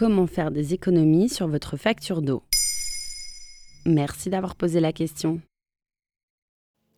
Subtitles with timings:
[0.00, 2.42] Comment faire des économies sur votre facture d'eau
[3.84, 5.42] Merci d'avoir posé la question.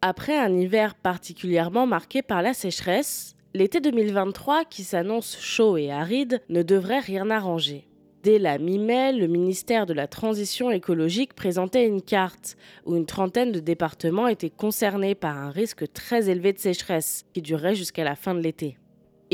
[0.03, 6.43] Après un hiver particulièrement marqué par la sécheresse, l'été 2023, qui s'annonce chaud et aride,
[6.49, 7.89] ne devrait rien arranger.
[8.23, 12.57] Dès la mi-mai, le ministère de la Transition écologique présentait une carte
[12.87, 17.43] où une trentaine de départements étaient concernés par un risque très élevé de sécheresse qui
[17.43, 18.77] durerait jusqu'à la fin de l'été.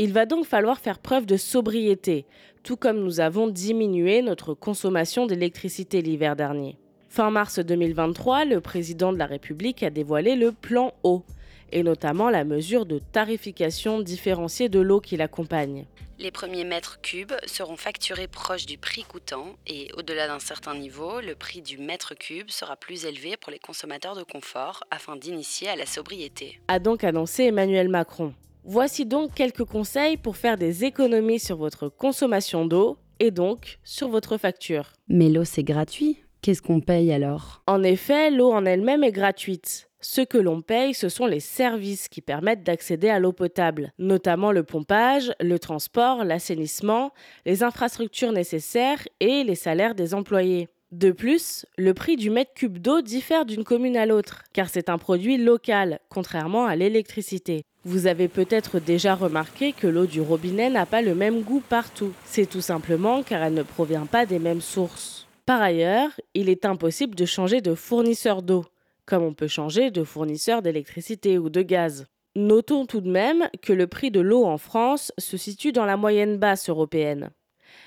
[0.01, 2.25] Il va donc falloir faire preuve de sobriété,
[2.63, 6.77] tout comme nous avons diminué notre consommation d'électricité l'hiver dernier.
[7.09, 11.25] Fin mars 2023, le président de la République a dévoilé le plan eau,
[11.73, 15.85] et notamment la mesure de tarification différenciée de l'eau qui l'accompagne.
[16.17, 21.19] Les premiers mètres cubes seront facturés proches du prix coûtant et au-delà d'un certain niveau,
[21.19, 25.67] le prix du mètre cube sera plus élevé pour les consommateurs de confort afin d'initier
[25.67, 26.61] à la sobriété.
[26.69, 28.33] A donc annoncé Emmanuel Macron.
[28.63, 34.09] Voici donc quelques conseils pour faire des économies sur votre consommation d'eau et donc sur
[34.09, 34.93] votre facture.
[35.07, 36.17] Mais l'eau, c'est gratuit.
[36.41, 37.63] Qu'est-ce qu'on paye alors?
[37.67, 39.89] En effet, l'eau en elle-même est gratuite.
[40.01, 44.53] Ce que l'on paye, ce sont les services qui permettent d'accéder à l'eau potable, notamment
[44.53, 47.11] le pompage, le transport, l'assainissement,
[47.45, 50.69] les infrastructures nécessaires et les salaires des employés.
[50.91, 54.89] De plus, le prix du mètre cube d'eau diffère d'une commune à l'autre, car c'est
[54.89, 57.63] un produit local, contrairement à l'électricité.
[57.85, 62.11] Vous avez peut-être déjà remarqué que l'eau du robinet n'a pas le même goût partout.
[62.25, 65.27] C'est tout simplement car elle ne provient pas des mêmes sources.
[65.45, 68.65] Par ailleurs, il est impossible de changer de fournisseur d'eau,
[69.05, 72.07] comme on peut changer de fournisseur d'électricité ou de gaz.
[72.35, 75.97] Notons tout de même que le prix de l'eau en France se situe dans la
[75.97, 77.29] moyenne basse européenne.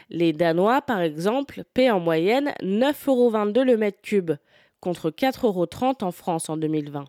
[0.09, 4.33] Les Danois, par exemple, paient en moyenne 9,22 euros le mètre cube,
[4.81, 5.69] contre 4,30 euros
[6.01, 7.05] en France en 2020.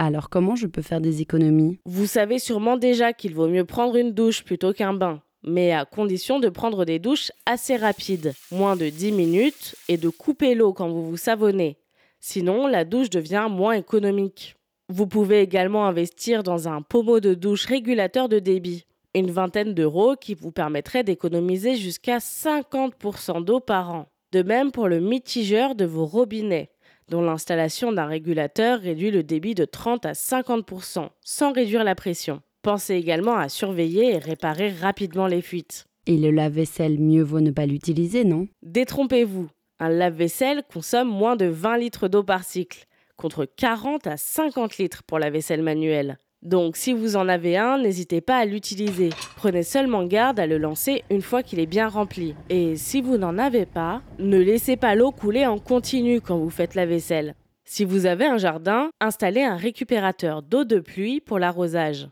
[0.00, 1.80] Alors comment je peux faire des économies?
[1.84, 5.84] Vous savez sûrement déjà qu'il vaut mieux prendre une douche plutôt qu'un bain, mais à
[5.84, 10.72] condition de prendre des douches assez rapides, moins de 10 minutes, et de couper l'eau
[10.72, 11.78] quand vous vous savonnez.
[12.20, 14.54] Sinon, la douche devient moins économique.
[14.88, 20.14] Vous pouvez également investir dans un pommeau de douche régulateur de débit, une vingtaine d'euros
[20.14, 24.06] qui vous permettrait d'économiser jusqu'à 50% d'eau par an.
[24.32, 26.70] De même pour le mitigeur de vos robinets
[27.08, 32.42] dont l'installation d'un régulateur réduit le débit de 30 à 50%, sans réduire la pression.
[32.62, 35.86] Pensez également à surveiller et réparer rapidement les fuites.
[36.06, 38.48] Et le lave-vaisselle, mieux vaut ne pas l'utiliser, non?
[38.62, 39.48] Détrompez-vous,
[39.78, 42.86] un lave-vaisselle consomme moins de 20 litres d'eau par cycle,
[43.16, 46.18] contre 40 à 50 litres pour la vaisselle manuelle.
[46.42, 49.10] Donc si vous en avez un, n'hésitez pas à l'utiliser.
[49.36, 52.34] Prenez seulement garde à le lancer une fois qu'il est bien rempli.
[52.48, 56.50] Et si vous n'en avez pas, ne laissez pas l'eau couler en continu quand vous
[56.50, 57.34] faites la vaisselle.
[57.64, 62.08] Si vous avez un jardin, installez un récupérateur d'eau de pluie pour l'arrosage.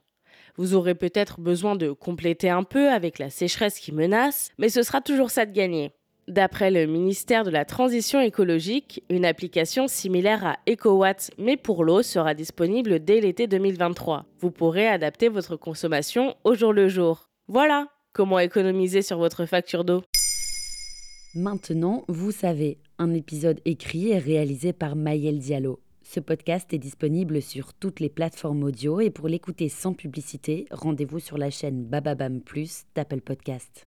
[0.56, 4.82] Vous aurez peut-être besoin de compléter un peu avec la sécheresse qui menace, mais ce
[4.82, 5.92] sera toujours ça de gagner.
[6.28, 12.02] D'après le ministère de la Transition écologique, une application similaire à EcoWatt mais pour l'eau
[12.02, 14.26] sera disponible dès l'été 2023.
[14.40, 17.28] Vous pourrez adapter votre consommation au jour le jour.
[17.46, 20.02] Voilà comment économiser sur votre facture d'eau?
[21.36, 25.78] Maintenant, vous savez, un épisode écrit et réalisé par Maël Diallo.
[26.02, 31.20] Ce podcast est disponible sur toutes les plateformes audio et pour l'écouter sans publicité, rendez-vous
[31.20, 33.84] sur la chaîne Bababam Plus d'Apple Podcast.